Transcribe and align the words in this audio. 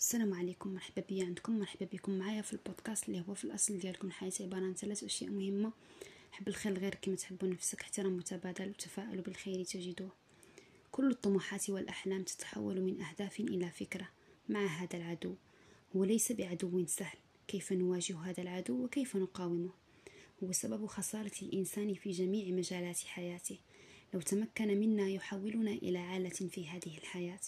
السلام 0.00 0.34
عليكم 0.34 0.74
مرحبا 0.74 1.02
بيا 1.08 1.24
عندكم 1.24 1.58
مرحبا 1.58 1.86
بكم 1.92 2.18
معايا 2.18 2.42
في 2.42 2.52
البودكاست 2.52 3.08
اللي 3.08 3.24
هو 3.28 3.34
في 3.34 3.44
الأصل 3.44 3.78
ديالكم. 3.78 4.10
حياتي 4.10 4.44
عبارة 4.44 4.64
عن 4.64 4.74
ثلاث 4.74 5.04
أشياء 5.04 5.30
مهمة. 5.30 5.72
حب 6.32 6.48
الخير 6.48 6.78
غير 6.78 6.94
كما 6.94 7.16
تحبوا 7.16 7.48
نفسك 7.48 7.80
احترام 7.80 8.16
متبادل 8.16 8.68
وتفاءلوا 8.68 9.22
بالخير 9.22 9.64
تجدوه. 9.64 10.10
كل 10.92 11.10
الطموحات 11.10 11.70
والأحلام 11.70 12.22
تتحول 12.22 12.80
من 12.80 13.00
أهداف 13.00 13.40
إلى 13.40 13.70
فكرة 13.70 14.08
مع 14.48 14.66
هذا 14.66 14.96
العدو. 14.96 15.34
هو 15.96 16.04
ليس 16.04 16.32
بعدو 16.32 16.86
سهل. 16.86 17.18
كيف 17.48 17.72
نواجه 17.72 18.18
هذا 18.18 18.42
العدو 18.42 18.84
وكيف 18.84 19.16
نقاومه؟ 19.16 19.70
هو 20.44 20.52
سبب 20.52 20.86
خسارة 20.86 21.32
الإنسان 21.42 21.94
في 21.94 22.10
جميع 22.10 22.54
مجالات 22.54 22.98
حياته. 22.98 23.58
لو 24.14 24.20
تمكن 24.20 24.68
منا 24.68 25.08
يحولنا 25.08 25.70
إلى 25.70 25.98
عالة 25.98 26.28
في 26.28 26.68
هذه 26.68 26.98
الحياة. 26.98 27.40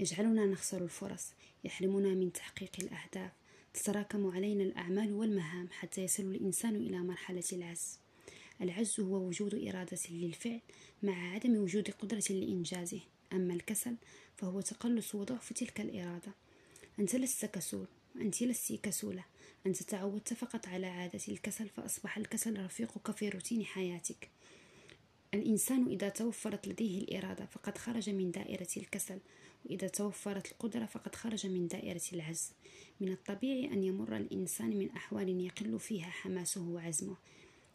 يجعلنا 0.00 0.46
نخسر 0.46 0.84
الفرص 0.84 1.32
يحرمنا 1.64 2.08
من 2.08 2.32
تحقيق 2.32 2.70
الأهداف. 2.78 3.30
تتراكم 3.74 4.26
علينا 4.26 4.64
الأعمال 4.64 5.12
والمهام 5.12 5.68
حتى 5.70 6.04
يصل 6.04 6.22
الإنسان 6.22 6.76
إلى 6.76 6.98
مرحلة 6.98 7.44
العجز 7.52 7.98
العجز 8.60 9.00
هو 9.00 9.16
وجود 9.16 9.54
إرادة 9.54 9.98
للفعل 10.10 10.60
مع 11.02 11.32
عدم 11.34 11.56
وجود 11.56 11.90
قدرة 11.90 12.22
لإنجازه. 12.30 13.00
أما 13.32 13.54
الكسل 13.54 13.96
فهو 14.36 14.60
تقلص 14.60 15.14
وضعف 15.14 15.52
تلك 15.52 15.80
الإرادة. 15.80 16.32
أنت 16.98 17.16
لست 17.16 17.44
كسول 17.44 17.86
أنت 18.16 18.42
لست 18.42 18.72
كسولة. 18.72 19.24
أنت 19.66 19.82
تعودت 19.82 20.34
فقط 20.34 20.68
على 20.68 20.86
عادة 20.86 21.20
الكسل 21.28 21.68
فأصبح 21.68 22.16
الكسل 22.18 22.64
رفيقك 22.64 23.10
في 23.10 23.28
روتين 23.28 23.64
حياتك. 23.64 24.28
الإنسان 25.34 25.86
إذا 25.86 26.08
توفرت 26.08 26.68
لديه 26.68 26.98
الإرادة 26.98 27.46
فقد 27.46 27.78
خرج 27.78 28.10
من 28.10 28.30
دائرة 28.30 28.68
الكسل 28.76 29.18
وإذا 29.64 29.88
توفرت 29.88 30.52
القدرة 30.52 30.86
فقد 30.86 31.14
خرج 31.14 31.46
من 31.46 31.68
دائرة 31.68 32.02
العجز. 32.12 32.52
من 33.00 33.12
الطبيعي 33.12 33.64
أن 33.72 33.84
يمر 33.84 34.16
الإنسان 34.16 34.70
من 34.70 34.90
أحوال 34.90 35.40
يقل 35.40 35.78
فيها 35.78 36.10
حماسه 36.10 36.68
وعزمه. 36.68 37.16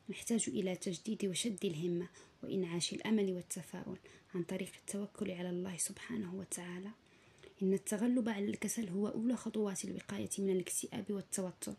نحتاج 0.09 0.45
إلى 0.47 0.75
تجديد 0.75 1.25
وشد 1.25 1.65
الهمة 1.65 2.07
وإنعاش 2.43 2.93
الأمل 2.93 3.33
والتفاؤل 3.33 3.97
عن 4.35 4.43
طريق 4.43 4.71
التوكل 4.79 5.31
على 5.31 5.49
الله 5.49 5.77
سبحانه 5.77 6.35
وتعالى. 6.35 6.89
إن 7.61 7.73
التغلب 7.73 8.29
على 8.29 8.45
الكسل 8.45 8.89
هو 8.89 9.07
أولى 9.07 9.35
خطوات 9.35 9.85
الوقاية 9.85 10.29
من 10.39 10.49
الاكتئاب 10.49 11.05
والتوتر. 11.09 11.73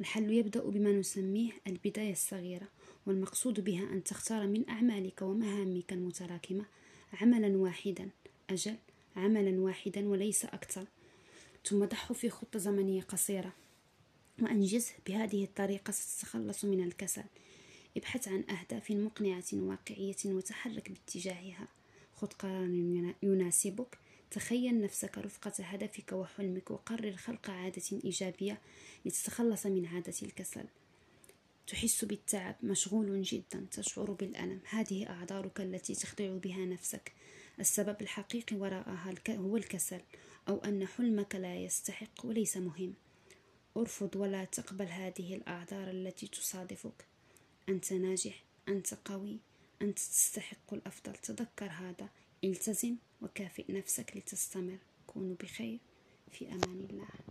الحل 0.00 0.30
يبدأ 0.30 0.62
بما 0.62 0.92
نسميه 0.92 1.52
البداية 1.66 2.12
الصغيرة 2.12 2.68
والمقصود 3.06 3.64
بها 3.64 3.82
أن 3.92 4.04
تختار 4.04 4.46
من 4.46 4.68
أعمالك 4.68 5.22
ومهامك 5.22 5.92
المتراكمة 5.92 6.64
عملا 7.12 7.56
واحدا 7.56 8.10
أجل 8.50 8.76
عملا 9.16 9.60
واحدا 9.60 10.08
وليس 10.08 10.44
أكثر. 10.44 10.86
ثم 11.64 11.84
ضعه 11.84 12.12
في 12.12 12.30
خطة 12.30 12.58
زمنية 12.58 13.02
قصيرة. 13.02 13.52
وأنجزه 14.42 14.92
بهذه 15.06 15.44
الطريقة 15.44 15.90
ستتخلص 15.90 16.64
من 16.64 16.84
الكسل. 16.84 17.24
ابحث 17.96 18.28
عن 18.28 18.44
أهداف 18.50 18.90
مقنعة 18.90 19.44
واقعية 19.52 20.16
وتحرك 20.24 20.90
باتجاهها. 20.90 21.68
خذ 22.14 22.26
قرار 22.26 22.68
يناسبك. 23.22 23.98
تخيل 24.30 24.80
نفسك 24.80 25.18
رفقة 25.18 25.64
هدفك 25.64 26.12
وحلمك 26.12 26.70
وقرر 26.70 27.16
خلق 27.16 27.50
عادة 27.50 27.82
إيجابية 28.04 28.60
لتتخلص 29.04 29.66
من 29.66 29.86
عادة 29.86 30.14
الكسل. 30.22 30.64
تحس 31.66 32.04
بالتعب 32.04 32.56
مشغول 32.62 33.22
جدا 33.22 33.66
تشعر 33.70 34.10
بالألم. 34.10 34.60
هذه 34.68 35.10
أعذارك 35.10 35.60
التي 35.60 35.94
تخدع 35.94 36.36
بها 36.36 36.64
نفسك. 36.64 37.12
السبب 37.60 37.96
الحقيقي 38.00 38.56
وراءها 38.56 39.14
هو 39.28 39.56
الكسل 39.56 40.00
أو 40.48 40.58
أن 40.58 40.86
حلمك 40.86 41.34
لا 41.34 41.56
يستحق 41.56 42.24
وليس 42.26 42.56
مهم. 42.56 42.94
أرفض 43.76 44.16
ولا 44.16 44.44
تقبل 44.44 44.86
هذه 44.86 45.34
الأعذار 45.34 45.90
التي 45.90 46.26
تصادفك. 46.26 47.04
أنت 47.68 47.92
ناجح 47.92 48.42
أنت 48.68 48.94
قوي 49.04 49.38
أنت 49.82 49.98
تستحق 49.98 50.74
الأفضل. 50.74 51.12
تذكر 51.12 51.66
هذا. 51.66 52.08
التزم 52.50 52.96
وكافئ 53.22 53.72
نفسك 53.72 54.16
لتستمر. 54.16 54.78
كونوا 55.06 55.36
بخير 55.40 55.78
في 56.32 56.48
أمان 56.48 56.86
الله. 56.90 57.08